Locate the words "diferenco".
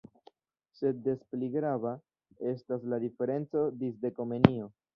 3.07-3.65